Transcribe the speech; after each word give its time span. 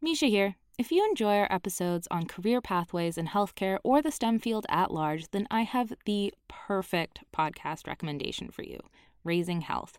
Misha 0.00 0.26
here. 0.26 0.54
If 0.78 0.92
you 0.92 1.04
enjoy 1.04 1.38
our 1.38 1.52
episodes 1.52 2.06
on 2.08 2.26
career 2.26 2.60
pathways 2.60 3.18
in 3.18 3.26
healthcare 3.26 3.78
or 3.82 4.00
the 4.00 4.12
STEM 4.12 4.38
field 4.38 4.64
at 4.68 4.92
large, 4.92 5.28
then 5.32 5.48
I 5.50 5.62
have 5.62 5.92
the 6.04 6.32
perfect 6.46 7.24
podcast 7.36 7.88
recommendation 7.88 8.48
for 8.48 8.62
you 8.62 8.78
Raising 9.24 9.62
Health. 9.62 9.98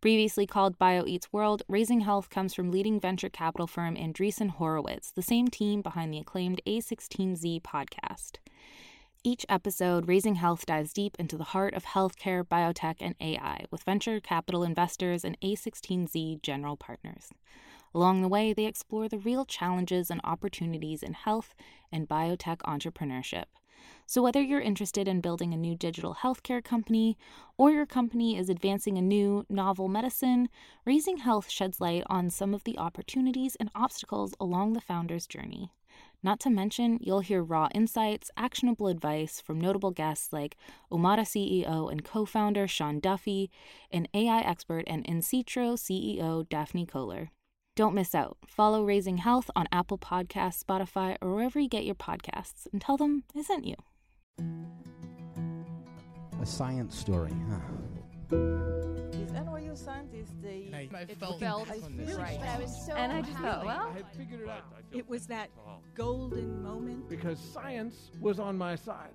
Previously 0.00 0.46
called 0.46 0.78
BioEats 0.78 1.32
World, 1.32 1.64
Raising 1.66 2.02
Health 2.02 2.30
comes 2.30 2.54
from 2.54 2.70
leading 2.70 3.00
venture 3.00 3.28
capital 3.28 3.66
firm 3.66 3.96
Andreessen 3.96 4.50
Horowitz, 4.50 5.10
the 5.10 5.20
same 5.20 5.48
team 5.48 5.82
behind 5.82 6.14
the 6.14 6.20
acclaimed 6.20 6.60
A16Z 6.64 7.62
podcast. 7.62 8.36
Each 9.24 9.44
episode, 9.48 10.06
Raising 10.06 10.36
Health 10.36 10.64
dives 10.64 10.92
deep 10.92 11.16
into 11.18 11.36
the 11.36 11.42
heart 11.42 11.74
of 11.74 11.86
healthcare, 11.86 12.44
biotech, 12.44 12.98
and 13.00 13.16
AI 13.20 13.64
with 13.72 13.82
venture 13.82 14.20
capital 14.20 14.62
investors 14.62 15.24
and 15.24 15.36
A16Z 15.40 16.40
general 16.40 16.76
partners. 16.76 17.30
Along 17.94 18.22
the 18.22 18.28
way, 18.28 18.52
they 18.52 18.66
explore 18.66 19.08
the 19.08 19.18
real 19.18 19.44
challenges 19.44 20.10
and 20.10 20.20
opportunities 20.22 21.02
in 21.02 21.12
health 21.12 21.54
and 21.90 22.08
biotech 22.08 22.58
entrepreneurship. 22.58 23.44
So, 24.06 24.22
whether 24.22 24.40
you're 24.42 24.60
interested 24.60 25.08
in 25.08 25.20
building 25.20 25.54
a 25.54 25.56
new 25.56 25.74
digital 25.74 26.16
healthcare 26.16 26.62
company 26.62 27.16
or 27.56 27.70
your 27.70 27.86
company 27.86 28.36
is 28.36 28.50
advancing 28.50 28.98
a 28.98 29.02
new 29.02 29.46
novel 29.48 29.88
medicine, 29.88 30.48
Raising 30.84 31.18
Health 31.18 31.48
sheds 31.48 31.80
light 31.80 32.02
on 32.06 32.30
some 32.30 32.52
of 32.52 32.64
the 32.64 32.76
opportunities 32.78 33.56
and 33.56 33.70
obstacles 33.74 34.34
along 34.38 34.72
the 34.72 34.80
founder's 34.80 35.26
journey. 35.26 35.72
Not 36.22 36.38
to 36.40 36.50
mention, 36.50 36.98
you'll 37.00 37.20
hear 37.20 37.42
raw 37.42 37.68
insights, 37.74 38.30
actionable 38.36 38.88
advice 38.88 39.40
from 39.40 39.60
notable 39.60 39.90
guests 39.90 40.32
like 40.32 40.56
Omada 40.92 41.22
CEO 41.22 41.90
and 41.90 42.04
co 42.04 42.26
founder 42.26 42.68
Sean 42.68 43.00
Duffy, 43.00 43.50
and 43.90 44.08
AI 44.12 44.40
expert 44.40 44.84
and 44.86 45.04
Insitro 45.04 45.74
CEO 45.78 46.48
Daphne 46.48 46.84
Koller. 46.84 47.30
Don't 47.80 47.94
miss 47.94 48.14
out. 48.14 48.36
Follow 48.46 48.84
Raising 48.84 49.16
Health 49.16 49.50
on 49.56 49.66
Apple 49.72 49.96
Podcasts, 49.96 50.62
Spotify, 50.62 51.16
or 51.22 51.34
wherever 51.34 51.58
you 51.58 51.66
get 51.66 51.86
your 51.86 51.94
podcasts 51.94 52.66
and 52.70 52.82
tell 52.82 52.98
them 52.98 53.24
I 53.34 53.40
sent 53.40 53.64
you. 53.64 53.74
A 56.42 56.44
science 56.44 56.94
story, 56.94 57.32
huh? 57.48 58.36
These 59.12 59.30
NYU 59.30 59.74
scientists, 59.74 60.34
they 60.42 60.66
And 60.66 60.94
I 60.94 61.00
it 61.08 61.16
felt 61.18 61.40
felt 61.40 61.70
really 61.70 62.12
right. 62.12 62.38
I 62.38 62.58
was 62.58 62.84
so 62.84 62.92
And 62.92 63.12
I 63.12 63.22
just 63.22 63.38
thought, 63.38 63.64
well, 63.64 63.88
I 63.88 63.92
had 63.94 64.06
figured 64.14 64.42
it 64.42 64.48
out. 64.50 64.64
It 64.92 65.08
was 65.08 65.26
that 65.28 65.48
golden 65.94 66.62
moment. 66.62 67.08
Because 67.08 67.40
science 67.40 68.10
was 68.20 68.38
on 68.38 68.58
my 68.58 68.76
side. 68.76 69.14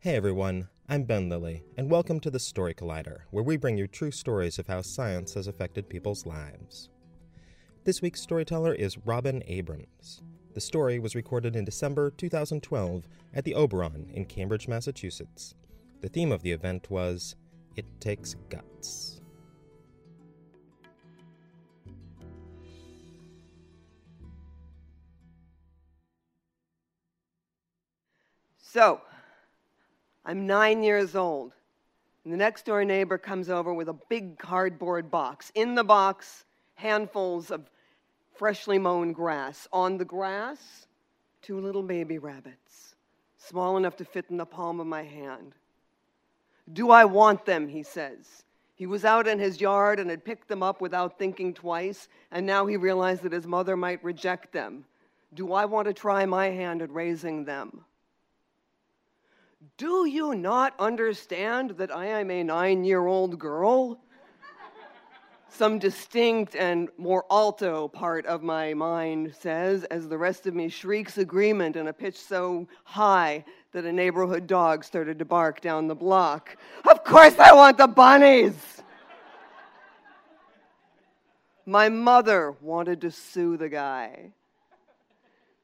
Hey 0.00 0.16
everyone, 0.16 0.68
I'm 0.90 1.02
Ben 1.02 1.28
Lillie, 1.28 1.64
and 1.76 1.90
welcome 1.90 2.18
to 2.20 2.30
the 2.30 2.38
Story 2.38 2.72
Collider, 2.72 3.18
where 3.30 3.44
we 3.44 3.58
bring 3.58 3.76
you 3.76 3.86
true 3.86 4.10
stories 4.10 4.58
of 4.58 4.68
how 4.68 4.80
science 4.80 5.34
has 5.34 5.46
affected 5.46 5.86
people's 5.86 6.24
lives. 6.24 6.88
This 7.84 8.00
week's 8.00 8.22
storyteller 8.22 8.72
is 8.72 8.96
Robin 9.04 9.42
Abrahams. 9.46 10.22
The 10.54 10.62
story 10.62 10.98
was 10.98 11.14
recorded 11.14 11.56
in 11.56 11.66
December 11.66 12.10
2012 12.12 13.06
at 13.34 13.44
the 13.44 13.54
Oberon 13.54 14.08
in 14.14 14.24
Cambridge, 14.24 14.66
Massachusetts. 14.66 15.54
The 16.00 16.08
theme 16.08 16.32
of 16.32 16.40
the 16.40 16.52
event 16.52 16.90
was 16.90 17.36
It 17.76 17.84
Takes 18.00 18.34
Guts. 18.48 19.20
So, 28.56 29.02
I'm 30.28 30.46
nine 30.46 30.82
years 30.82 31.16
old. 31.16 31.54
And 32.22 32.32
the 32.34 32.36
next 32.36 32.66
door 32.66 32.84
neighbor 32.84 33.16
comes 33.16 33.48
over 33.48 33.72
with 33.72 33.88
a 33.88 33.96
big 34.10 34.38
cardboard 34.38 35.10
box. 35.10 35.50
In 35.54 35.74
the 35.74 35.82
box, 35.82 36.44
handfuls 36.74 37.50
of 37.50 37.70
freshly 38.36 38.78
mown 38.78 39.14
grass. 39.14 39.66
On 39.72 39.96
the 39.96 40.04
grass, 40.04 40.86
two 41.40 41.58
little 41.58 41.82
baby 41.82 42.18
rabbits, 42.18 42.94
small 43.38 43.78
enough 43.78 43.96
to 43.96 44.04
fit 44.04 44.26
in 44.28 44.36
the 44.36 44.44
palm 44.44 44.80
of 44.80 44.86
my 44.86 45.02
hand. 45.02 45.54
Do 46.70 46.90
I 46.90 47.06
want 47.06 47.46
them? 47.46 47.66
He 47.66 47.82
says. 47.82 48.44
He 48.74 48.86
was 48.86 49.06
out 49.06 49.26
in 49.26 49.38
his 49.38 49.62
yard 49.62 49.98
and 49.98 50.10
had 50.10 50.26
picked 50.26 50.48
them 50.48 50.62
up 50.62 50.82
without 50.82 51.18
thinking 51.18 51.54
twice, 51.54 52.06
and 52.30 52.44
now 52.44 52.66
he 52.66 52.76
realized 52.76 53.22
that 53.22 53.32
his 53.32 53.46
mother 53.46 53.78
might 53.78 54.04
reject 54.04 54.52
them. 54.52 54.84
Do 55.32 55.54
I 55.54 55.64
want 55.64 55.88
to 55.88 55.94
try 55.94 56.26
my 56.26 56.50
hand 56.50 56.82
at 56.82 56.92
raising 56.92 57.46
them? 57.46 57.86
Do 59.76 60.06
you 60.06 60.36
not 60.36 60.74
understand 60.78 61.70
that 61.78 61.94
I 61.94 62.06
am 62.06 62.30
a 62.30 62.44
nine 62.44 62.84
year 62.84 63.06
old 63.06 63.38
girl? 63.40 64.00
Some 65.48 65.80
distinct 65.80 66.54
and 66.54 66.88
more 66.96 67.24
alto 67.28 67.88
part 67.88 68.24
of 68.26 68.42
my 68.42 68.74
mind 68.74 69.34
says, 69.34 69.82
as 69.84 70.06
the 70.06 70.18
rest 70.18 70.46
of 70.46 70.54
me 70.54 70.68
shrieks 70.68 71.18
agreement 71.18 71.74
in 71.74 71.88
a 71.88 71.92
pitch 71.92 72.16
so 72.20 72.68
high 72.84 73.44
that 73.72 73.84
a 73.84 73.92
neighborhood 73.92 74.46
dog 74.46 74.84
started 74.84 75.18
to 75.18 75.24
bark 75.24 75.60
down 75.60 75.88
the 75.88 75.94
block. 75.94 76.56
Of 76.88 77.02
course, 77.02 77.36
I 77.38 77.52
want 77.52 77.78
the 77.78 77.88
bunnies! 77.88 78.82
My 81.66 81.88
mother 81.88 82.54
wanted 82.60 83.00
to 83.00 83.10
sue 83.10 83.56
the 83.56 83.68
guy. 83.68 84.32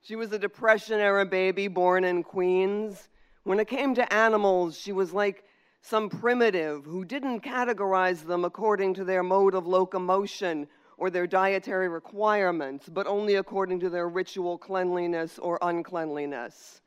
She 0.02 0.16
was 0.16 0.32
a 0.32 0.38
Depression 0.38 0.98
era 0.98 1.24
baby 1.24 1.68
born 1.68 2.04
in 2.04 2.24
Queens. 2.24 3.08
When 3.44 3.60
it 3.60 3.68
came 3.68 3.94
to 3.94 4.12
animals, 4.12 4.78
she 4.78 4.92
was 4.92 5.12
like 5.12 5.44
some 5.82 6.08
primitive 6.08 6.86
who 6.86 7.04
didn't 7.04 7.40
categorize 7.40 8.26
them 8.26 8.42
according 8.42 8.94
to 8.94 9.04
their 9.04 9.22
mode 9.22 9.54
of 9.54 9.66
locomotion 9.66 10.66
or 10.96 11.10
their 11.10 11.26
dietary 11.26 11.88
requirements, 11.88 12.88
but 12.88 13.06
only 13.06 13.34
according 13.34 13.80
to 13.80 13.90
their 13.90 14.08
ritual 14.08 14.56
cleanliness 14.56 15.38
or 15.38 15.58
uncleanliness. 15.60 16.80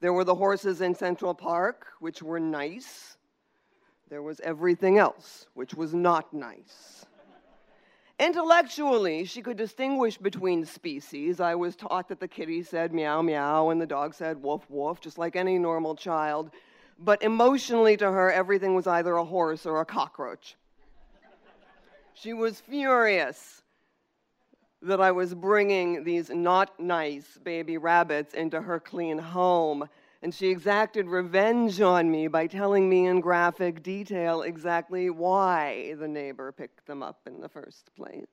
There 0.00 0.12
were 0.12 0.22
the 0.22 0.36
horses 0.36 0.82
in 0.82 0.94
Central 0.94 1.34
Park, 1.34 1.88
which 1.98 2.22
were 2.22 2.38
nice. 2.38 3.16
There 4.08 4.22
was 4.22 4.38
everything 4.40 4.98
else, 4.98 5.48
which 5.54 5.74
was 5.74 5.94
not 5.94 6.32
nice. 6.32 7.06
Intellectually, 8.18 9.24
she 9.24 9.42
could 9.42 9.56
distinguish 9.56 10.18
between 10.18 10.64
species. 10.64 11.38
I 11.38 11.54
was 11.54 11.76
taught 11.76 12.08
that 12.08 12.18
the 12.18 12.26
kitty 12.26 12.62
said 12.64 12.92
meow 12.92 13.22
meow 13.22 13.70
and 13.70 13.80
the 13.80 13.86
dog 13.86 14.12
said 14.12 14.42
woof 14.42 14.62
woof, 14.68 15.00
just 15.00 15.18
like 15.18 15.36
any 15.36 15.56
normal 15.56 15.94
child. 15.94 16.50
But 16.98 17.22
emotionally, 17.22 17.96
to 17.98 18.10
her, 18.10 18.32
everything 18.32 18.74
was 18.74 18.88
either 18.88 19.14
a 19.14 19.24
horse 19.24 19.66
or 19.66 19.80
a 19.80 19.84
cockroach. 19.84 20.56
She 22.14 22.32
was 22.32 22.58
furious 22.58 23.62
that 24.82 25.00
I 25.00 25.12
was 25.12 25.32
bringing 25.34 26.02
these 26.02 26.28
not 26.28 26.80
nice 26.80 27.38
baby 27.44 27.78
rabbits 27.78 28.34
into 28.34 28.60
her 28.60 28.80
clean 28.80 29.18
home. 29.18 29.88
And 30.22 30.34
she 30.34 30.48
exacted 30.48 31.06
revenge 31.06 31.80
on 31.80 32.10
me 32.10 32.26
by 32.26 32.48
telling 32.48 32.88
me 32.88 33.06
in 33.06 33.20
graphic 33.20 33.82
detail 33.82 34.42
exactly 34.42 35.10
why 35.10 35.94
the 35.98 36.08
neighbor 36.08 36.50
picked 36.50 36.86
them 36.86 37.02
up 37.02 37.20
in 37.26 37.40
the 37.40 37.48
first 37.48 37.94
place. 37.94 38.26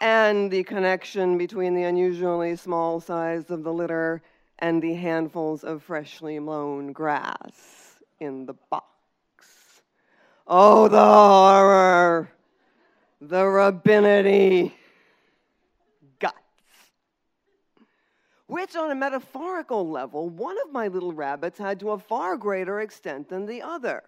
And 0.00 0.50
the 0.50 0.64
connection 0.64 1.38
between 1.38 1.74
the 1.74 1.84
unusually 1.84 2.56
small 2.56 3.00
size 3.00 3.48
of 3.50 3.62
the 3.62 3.72
litter 3.72 4.22
and 4.58 4.82
the 4.82 4.94
handfuls 4.94 5.62
of 5.62 5.82
freshly 5.82 6.38
mown 6.40 6.92
grass 6.92 7.98
in 8.18 8.46
the 8.46 8.54
box. 8.70 8.86
Oh, 10.46 10.88
the 10.88 10.98
horror, 10.98 12.30
the 13.20 13.42
rabbinity, 13.42 14.72
guts. 16.18 16.34
Which, 18.54 18.76
on 18.76 18.92
a 18.92 18.94
metaphorical 18.94 19.90
level, 19.90 20.28
one 20.28 20.56
of 20.64 20.70
my 20.70 20.86
little 20.86 21.12
rabbits 21.12 21.58
had 21.58 21.80
to 21.80 21.90
a 21.90 21.98
far 21.98 22.36
greater 22.36 22.78
extent 22.78 23.28
than 23.28 23.46
the 23.46 23.60
other. 23.60 24.04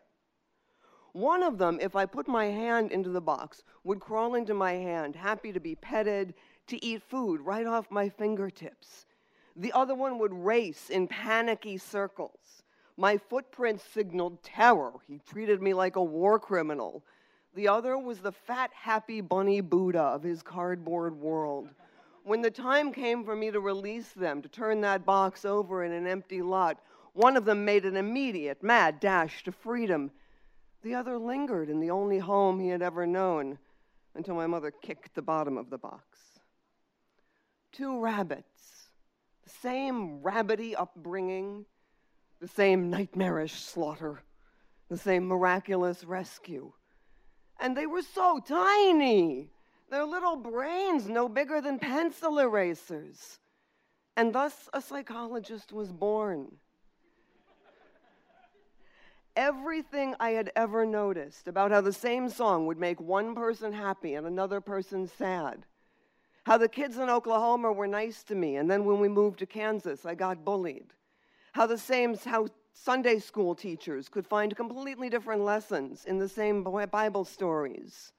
One 1.14 1.42
of 1.42 1.58
them, 1.58 1.80
if 1.82 1.96
I 1.96 2.06
put 2.06 2.28
my 2.28 2.44
hand 2.44 2.92
into 2.92 3.10
the 3.10 3.20
box, 3.20 3.64
would 3.82 3.98
crawl 3.98 4.36
into 4.36 4.54
my 4.54 4.74
hand, 4.74 5.16
happy 5.16 5.52
to 5.52 5.58
be 5.58 5.74
petted, 5.74 6.32
to 6.68 6.84
eat 6.84 7.02
food 7.02 7.40
right 7.40 7.66
off 7.66 7.90
my 7.90 8.08
fingertips. 8.08 9.06
The 9.56 9.72
other 9.72 9.96
one 9.96 10.16
would 10.20 10.32
race 10.32 10.90
in 10.90 11.08
panicky 11.08 11.76
circles. 11.76 12.62
My 12.96 13.16
footprints 13.16 13.82
signaled 13.82 14.44
terror. 14.44 14.92
He 15.08 15.18
treated 15.28 15.60
me 15.60 15.74
like 15.74 15.96
a 15.96 16.04
war 16.04 16.38
criminal. 16.38 17.02
The 17.56 17.66
other 17.66 17.98
was 17.98 18.20
the 18.20 18.30
fat, 18.30 18.70
happy 18.72 19.20
bunny 19.20 19.60
Buddha 19.60 20.02
of 20.02 20.22
his 20.22 20.40
cardboard 20.40 21.16
world. 21.18 21.68
When 22.26 22.42
the 22.42 22.50
time 22.50 22.92
came 22.92 23.22
for 23.22 23.36
me 23.36 23.52
to 23.52 23.60
release 23.60 24.08
them, 24.08 24.42
to 24.42 24.48
turn 24.48 24.80
that 24.80 25.06
box 25.06 25.44
over 25.44 25.84
in 25.84 25.92
an 25.92 26.08
empty 26.08 26.42
lot, 26.42 26.82
one 27.12 27.36
of 27.36 27.44
them 27.44 27.64
made 27.64 27.84
an 27.84 27.96
immediate, 27.96 28.64
mad 28.64 28.98
dash 28.98 29.44
to 29.44 29.52
freedom. 29.52 30.10
The 30.82 30.96
other 30.96 31.18
lingered 31.18 31.70
in 31.70 31.78
the 31.78 31.92
only 31.92 32.18
home 32.18 32.58
he 32.58 32.66
had 32.66 32.82
ever 32.82 33.06
known 33.06 33.58
until 34.16 34.34
my 34.34 34.48
mother 34.48 34.72
kicked 34.72 35.14
the 35.14 35.22
bottom 35.22 35.56
of 35.56 35.70
the 35.70 35.78
box. 35.78 36.18
Two 37.70 38.00
rabbits, 38.00 38.88
the 39.44 39.50
same 39.62 40.20
rabbity 40.20 40.74
upbringing, 40.76 41.64
the 42.40 42.48
same 42.48 42.90
nightmarish 42.90 43.54
slaughter, 43.54 44.18
the 44.88 44.98
same 44.98 45.28
miraculous 45.28 46.02
rescue. 46.02 46.72
And 47.60 47.76
they 47.76 47.86
were 47.86 48.02
so 48.02 48.40
tiny, 48.40 49.52
their 49.90 50.04
little 50.04 50.36
brains 50.36 51.08
no 51.08 51.28
bigger 51.28 51.60
than 51.60 51.78
pencil 51.78 52.38
erasers. 52.38 53.38
And 54.16 54.32
thus 54.32 54.68
a 54.72 54.80
psychologist 54.80 55.72
was 55.72 55.92
born. 55.92 56.56
Everything 59.36 60.14
I 60.18 60.30
had 60.30 60.50
ever 60.56 60.86
noticed 60.86 61.46
about 61.46 61.70
how 61.70 61.82
the 61.82 61.92
same 61.92 62.30
song 62.30 62.66
would 62.66 62.78
make 62.78 63.00
one 63.00 63.34
person 63.34 63.72
happy 63.72 64.14
and 64.14 64.26
another 64.26 64.62
person 64.62 65.06
sad. 65.06 65.66
How 66.44 66.56
the 66.56 66.68
kids 66.68 66.96
in 66.96 67.10
Oklahoma 67.10 67.72
were 67.72 67.86
nice 67.86 68.22
to 68.24 68.34
me, 68.34 68.56
and 68.56 68.70
then 68.70 68.84
when 68.84 68.98
we 68.98 69.08
moved 69.08 69.40
to 69.40 69.46
Kansas, 69.46 70.06
I 70.06 70.14
got 70.14 70.44
bullied. 70.44 70.94
How 71.52 71.66
the 71.66 71.76
same, 71.76 72.16
how 72.16 72.48
Sunday 72.72 73.18
school 73.18 73.54
teachers 73.54 74.08
could 74.08 74.26
find 74.26 74.56
completely 74.56 75.10
different 75.10 75.42
lessons 75.42 76.04
in 76.06 76.18
the 76.18 76.28
same 76.28 76.62
Bible 76.62 77.24
stories. 77.24 78.12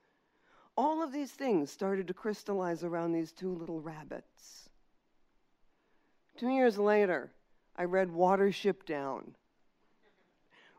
All 0.77 1.01
of 1.01 1.11
these 1.11 1.31
things 1.31 1.71
started 1.71 2.07
to 2.07 2.13
crystallize 2.13 2.83
around 2.83 3.11
these 3.11 3.31
two 3.31 3.51
little 3.51 3.81
rabbits. 3.81 4.69
Two 6.37 6.49
years 6.49 6.77
later, 6.77 7.31
I 7.75 7.85
read 7.85 8.09
Watership 8.09 8.85
Down. 8.85 9.33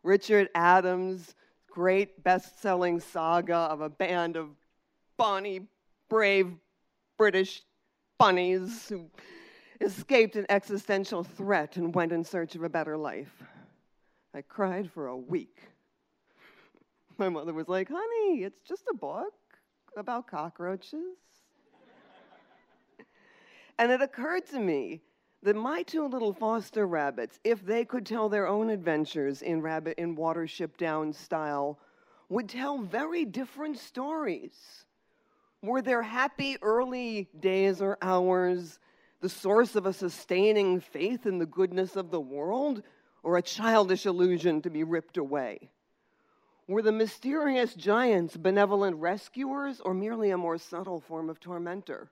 Richard 0.04 0.50
Adams' 0.54 1.34
great 1.68 2.22
best 2.22 2.62
selling 2.62 3.00
saga 3.00 3.56
of 3.56 3.80
a 3.80 3.88
band 3.88 4.36
of 4.36 4.50
bonny, 5.16 5.66
brave 6.08 6.52
British 7.16 7.62
bunnies 8.18 8.88
who 8.88 9.10
escaped 9.80 10.36
an 10.36 10.46
existential 10.48 11.24
threat 11.24 11.76
and 11.76 11.92
went 11.92 12.12
in 12.12 12.22
search 12.22 12.54
of 12.54 12.62
a 12.62 12.68
better 12.68 12.96
life. 12.96 13.42
I 14.32 14.42
cried 14.42 14.90
for 14.92 15.08
a 15.08 15.16
week. 15.16 15.58
My 17.16 17.28
mother 17.28 17.52
was 17.52 17.66
like, 17.66 17.88
honey, 17.88 18.44
it's 18.44 18.60
just 18.62 18.84
a 18.88 18.94
book 18.94 19.34
about 19.98 20.26
cockroaches. 20.26 21.16
and 23.78 23.92
it 23.92 24.00
occurred 24.00 24.46
to 24.46 24.58
me 24.58 25.02
that 25.42 25.56
my 25.56 25.82
two 25.82 26.06
little 26.06 26.32
foster 26.32 26.86
rabbits, 26.86 27.38
if 27.44 27.64
they 27.64 27.84
could 27.84 28.04
tell 28.04 28.28
their 28.28 28.46
own 28.46 28.70
adventures 28.70 29.42
in 29.42 29.62
rabbit 29.62 29.98
in 29.98 30.16
Watership 30.16 30.76
Down 30.76 31.12
style, 31.12 31.78
would 32.28 32.48
tell 32.48 32.78
very 32.78 33.24
different 33.24 33.78
stories. 33.78 34.84
Were 35.62 35.82
their 35.82 36.02
happy 36.02 36.56
early 36.62 37.28
days 37.38 37.80
or 37.80 37.98
hours 38.02 38.78
the 39.20 39.28
source 39.28 39.74
of 39.74 39.86
a 39.86 39.92
sustaining 39.92 40.80
faith 40.80 41.26
in 41.26 41.38
the 41.38 41.46
goodness 41.46 41.96
of 41.96 42.10
the 42.10 42.20
world, 42.20 42.82
or 43.24 43.36
a 43.36 43.42
childish 43.42 44.06
illusion 44.06 44.62
to 44.62 44.70
be 44.70 44.84
ripped 44.84 45.16
away? 45.16 45.70
Were 46.68 46.82
the 46.82 46.92
mysterious 46.92 47.74
giants 47.74 48.36
benevolent 48.36 48.96
rescuers, 48.98 49.80
or 49.80 49.94
merely 49.94 50.30
a 50.30 50.36
more 50.36 50.58
subtle 50.58 51.00
form 51.00 51.28
of 51.28 51.40
tormentor? 51.40 52.10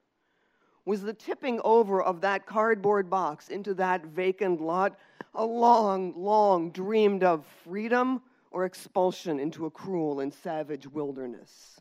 was 0.87 1.03
the 1.03 1.13
tipping 1.13 1.61
over 1.65 2.01
of 2.01 2.21
that 2.23 2.47
cardboard 2.47 3.11
box 3.11 3.49
into 3.49 3.75
that 3.75 4.07
vacant 4.07 4.61
lot 4.61 4.97
a 5.35 5.45
long, 5.45 6.15
long 6.17 6.71
dreamed 6.71 7.25
of 7.25 7.45
freedom 7.65 8.23
or 8.53 8.65
expulsion 8.65 9.39
into 9.39 9.67
a 9.67 9.71
cruel 9.71 10.21
and 10.21 10.33
savage 10.33 10.87
wilderness. 10.87 11.81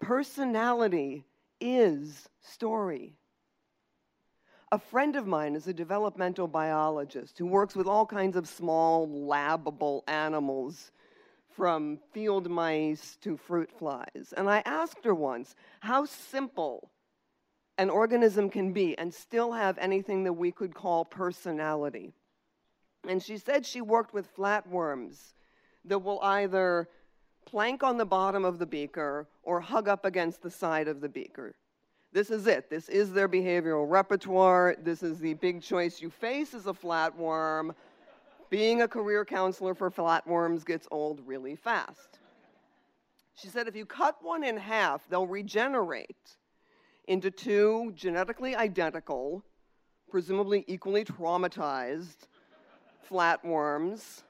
Personality 0.00 1.24
is 1.60 2.28
story. 2.40 3.14
A 4.72 4.78
friend 4.78 5.14
of 5.14 5.26
mine 5.26 5.54
is 5.54 5.68
a 5.68 5.72
developmental 5.72 6.48
biologist 6.48 7.38
who 7.38 7.46
works 7.46 7.76
with 7.76 7.86
all 7.86 8.04
kinds 8.04 8.36
of 8.36 8.48
small, 8.48 9.08
labable 9.08 10.02
animals, 10.08 10.90
from 11.56 11.98
field 12.12 12.50
mice 12.50 13.16
to 13.22 13.36
fruit 13.36 13.70
flies. 13.70 14.34
And 14.36 14.48
I 14.48 14.62
asked 14.64 15.04
her 15.04 15.14
once 15.14 15.54
how 15.80 16.04
simple 16.04 16.90
an 17.78 17.90
organism 17.90 18.50
can 18.50 18.72
be 18.72 18.96
and 18.98 19.12
still 19.12 19.52
have 19.52 19.78
anything 19.78 20.24
that 20.24 20.32
we 20.32 20.52
could 20.52 20.74
call 20.74 21.04
personality. 21.04 22.12
And 23.08 23.22
she 23.22 23.38
said 23.38 23.66
she 23.66 23.80
worked 23.80 24.14
with 24.14 24.34
flatworms 24.36 25.32
that 25.84 25.98
will 25.98 26.20
either 26.22 26.88
plank 27.44 27.82
on 27.82 27.96
the 27.96 28.04
bottom 28.04 28.44
of 28.44 28.58
the 28.58 28.66
beaker 28.66 29.26
or 29.42 29.60
hug 29.60 29.88
up 29.88 30.04
against 30.04 30.42
the 30.42 30.50
side 30.50 30.86
of 30.86 31.00
the 31.00 31.08
beaker. 31.08 31.54
This 32.12 32.30
is 32.30 32.46
it. 32.46 32.68
This 32.68 32.88
is 32.88 33.12
their 33.12 33.28
behavioral 33.28 33.90
repertoire. 33.90 34.76
This 34.82 35.02
is 35.02 35.18
the 35.18 35.34
big 35.34 35.62
choice 35.62 36.00
you 36.00 36.10
face 36.10 36.54
as 36.54 36.66
a 36.66 36.72
flatworm. 36.72 37.74
Being 38.52 38.82
a 38.82 38.86
career 38.86 39.24
counselor 39.24 39.74
for 39.74 39.90
flatworms 39.90 40.66
gets 40.66 40.86
old 40.90 41.26
really 41.26 41.56
fast. 41.56 42.18
She 43.34 43.48
said 43.48 43.66
if 43.66 43.74
you 43.74 43.86
cut 43.86 44.18
one 44.20 44.44
in 44.44 44.58
half, 44.58 45.08
they'll 45.08 45.26
regenerate 45.26 46.36
into 47.08 47.30
two 47.30 47.94
genetically 47.96 48.54
identical, 48.54 49.42
presumably 50.10 50.66
equally 50.66 51.02
traumatized 51.02 52.26
flatworms, 53.10 54.20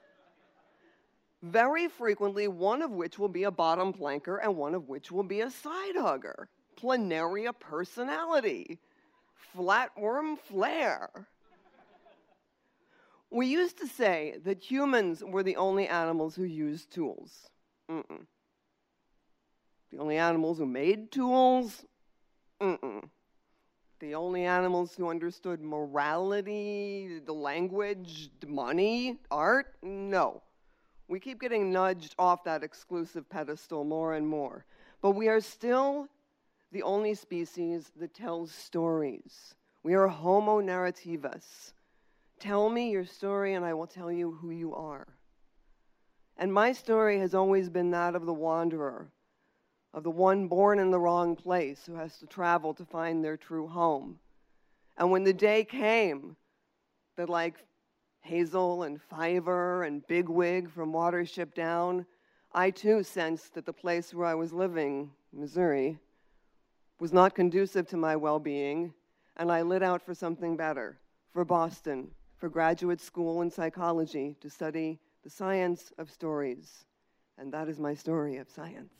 very 1.41 1.89
frequently, 1.89 2.47
one 2.47 2.81
of 2.81 2.91
which 2.91 3.19
will 3.19 3.27
be 3.27 3.43
a 3.43 3.51
bottom 3.51 3.91
planker 3.91 4.39
and 4.41 4.55
one 4.55 4.73
of 4.73 4.87
which 4.87 5.11
will 5.11 5.23
be 5.23 5.41
a 5.41 5.51
side 5.51 5.97
hugger. 5.97 6.47
Planaria 6.81 7.51
personality, 7.59 8.79
flatworm 9.53 10.39
flair. 10.39 11.09
We 13.33 13.47
used 13.47 13.79
to 13.79 13.87
say 13.87 14.37
that 14.43 14.59
humans 14.61 15.23
were 15.23 15.43
the 15.43 15.55
only 15.55 15.87
animals 15.87 16.35
who 16.35 16.43
used 16.43 16.91
tools. 16.91 17.49
Mm-mm. 17.89 18.27
The 19.91 19.97
only 19.97 20.17
animals 20.17 20.59
who 20.59 20.67
made 20.67 21.11
tools 21.11 21.83
Mm-mm. 22.63 23.09
The 23.99 24.15
only 24.15 24.45
animals 24.45 24.95
who 24.95 25.09
understood 25.09 25.61
morality, 25.61 27.19
the 27.25 27.33
language, 27.33 28.29
the 28.39 28.47
money, 28.47 29.19
art? 29.29 29.75
No. 29.81 30.41
We 31.09 31.19
keep 31.19 31.41
getting 31.41 31.73
nudged 31.73 32.15
off 32.17 32.45
that 32.45 32.63
exclusive 32.63 33.29
pedestal 33.29 33.83
more 33.83 34.13
and 34.13 34.25
more. 34.25 34.65
But 35.01 35.11
we 35.11 35.27
are 35.27 35.41
still 35.41 36.07
the 36.71 36.83
only 36.83 37.15
species 37.15 37.91
that 37.97 38.13
tells 38.13 38.51
stories. 38.51 39.55
We 39.83 39.93
are 39.93 40.07
Homo 40.07 40.61
narrativus. 40.61 41.73
Tell 42.43 42.69
me 42.69 42.91
your 42.91 43.05
story, 43.05 43.53
and 43.53 43.63
I 43.63 43.73
will 43.73 43.87
tell 43.87 44.11
you 44.11 44.33
who 44.33 44.49
you 44.49 44.75
are. 44.75 45.07
And 46.37 46.51
my 46.51 46.73
story 46.73 47.17
has 47.19 47.33
always 47.33 47.69
been 47.69 47.91
that 47.91 48.15
of 48.15 48.25
the 48.25 48.33
wanderer, 48.33 49.07
of 49.93 50.03
the 50.03 50.11
one 50.11 50.49
born 50.49 50.77
in 50.77 50.91
the 50.91 50.99
wrong 50.99 51.37
place 51.37 51.85
who 51.85 51.95
has 51.95 52.17
to 52.17 52.25
travel 52.25 52.73
to 52.73 52.83
find 52.83 53.23
their 53.23 53.37
true 53.37 53.65
home. 53.65 54.19
And 54.97 55.09
when 55.09 55.23
the 55.23 55.31
day 55.31 55.63
came 55.63 56.35
that, 57.15 57.29
like 57.29 57.65
Hazel 58.19 58.83
and 58.83 59.01
Fiver 59.01 59.83
and 59.83 60.05
Bigwig 60.05 60.69
from 60.69 60.91
Watership 60.91 61.53
Down, 61.53 62.05
I 62.51 62.71
too 62.71 63.03
sensed 63.03 63.53
that 63.53 63.65
the 63.65 63.71
place 63.71 64.13
where 64.13 64.27
I 64.27 64.35
was 64.35 64.51
living, 64.51 65.11
Missouri, 65.31 65.97
was 66.99 67.13
not 67.13 67.35
conducive 67.35 67.87
to 67.87 67.95
my 67.95 68.17
well 68.17 68.39
being, 68.39 68.93
and 69.37 69.49
I 69.49 69.61
lit 69.61 69.81
out 69.81 70.01
for 70.01 70.13
something 70.13 70.57
better, 70.57 70.99
for 71.31 71.45
Boston, 71.45 72.11
for 72.43 72.49
graduate 72.49 72.99
school 72.99 73.41
in 73.41 73.49
psychology 73.49 74.35
to 74.41 74.49
study 74.49 74.99
the 75.23 75.29
science 75.29 75.93
of 75.97 76.11
stories. 76.11 76.83
And 77.37 77.53
that 77.53 77.69
is 77.69 77.79
my 77.79 77.93
story 77.93 78.35
of 78.35 78.49
science. 78.49 78.91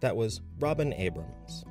That 0.00 0.16
was 0.16 0.40
Robin 0.58 0.92
Abrahams. 0.94 1.61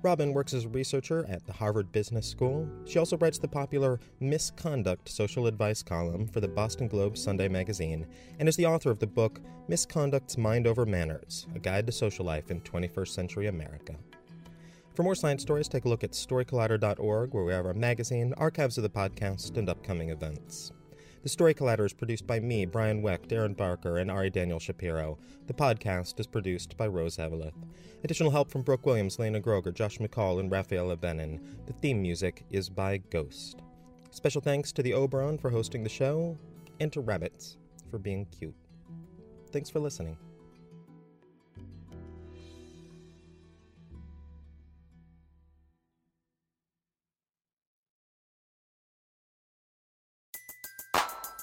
Robin 0.00 0.32
works 0.32 0.54
as 0.54 0.64
a 0.64 0.68
researcher 0.68 1.26
at 1.28 1.44
the 1.44 1.52
Harvard 1.52 1.90
Business 1.90 2.24
School. 2.24 2.68
She 2.84 3.00
also 3.00 3.16
writes 3.18 3.38
the 3.38 3.48
popular 3.48 3.98
Miss 4.20 4.52
Conduct 4.52 5.08
social 5.08 5.48
advice 5.48 5.82
column 5.82 6.28
for 6.28 6.38
the 6.40 6.46
Boston 6.46 6.86
Globe 6.86 7.18
Sunday 7.18 7.48
magazine 7.48 8.06
and 8.38 8.48
is 8.48 8.54
the 8.54 8.66
author 8.66 8.92
of 8.92 9.00
the 9.00 9.08
book 9.08 9.40
Miss 9.66 9.84
Conduct's 9.84 10.38
Mind 10.38 10.68
Over 10.68 10.86
Manners 10.86 11.48
A 11.56 11.58
Guide 11.58 11.84
to 11.86 11.92
Social 11.92 12.24
Life 12.24 12.52
in 12.52 12.60
21st 12.60 13.08
Century 13.08 13.48
America. 13.48 13.96
For 14.94 15.02
more 15.02 15.16
science 15.16 15.42
stories, 15.42 15.68
take 15.68 15.84
a 15.84 15.88
look 15.88 16.04
at 16.04 16.12
storycollider.org, 16.12 17.34
where 17.34 17.44
we 17.44 17.52
have 17.52 17.66
our 17.66 17.74
magazine, 17.74 18.34
archives 18.36 18.78
of 18.78 18.82
the 18.84 18.90
podcast, 18.90 19.56
and 19.56 19.68
upcoming 19.68 20.10
events. 20.10 20.70
The 21.22 21.28
Story 21.28 21.52
Collider 21.52 21.84
is 21.84 21.92
produced 21.92 22.28
by 22.28 22.38
me, 22.38 22.64
Brian 22.64 23.02
Wecht, 23.02 23.28
Darren 23.28 23.56
Barker, 23.56 23.98
and 23.98 24.08
Ari 24.08 24.30
Daniel 24.30 24.60
Shapiro. 24.60 25.18
The 25.48 25.52
podcast 25.52 26.20
is 26.20 26.28
produced 26.28 26.76
by 26.76 26.86
Rose 26.86 27.16
Eveleth. 27.16 27.54
Additional 28.04 28.30
help 28.30 28.52
from 28.52 28.62
Brooke 28.62 28.86
Williams, 28.86 29.18
Lena 29.18 29.40
Groeger, 29.40 29.74
Josh 29.74 29.98
McCall, 29.98 30.38
and 30.38 30.48
Rafaela 30.50 30.96
Benin. 30.96 31.40
The 31.66 31.72
theme 31.72 32.00
music 32.00 32.44
is 32.50 32.68
by 32.68 32.98
Ghost. 33.10 33.62
Special 34.12 34.40
thanks 34.40 34.70
to 34.72 34.82
the 34.82 34.94
Oberon 34.94 35.38
for 35.38 35.50
hosting 35.50 35.82
the 35.82 35.88
show, 35.88 36.38
and 36.78 36.92
to 36.92 37.00
Rabbits 37.00 37.56
for 37.90 37.98
being 37.98 38.24
cute. 38.26 38.54
Thanks 39.50 39.70
for 39.70 39.80
listening. 39.80 40.16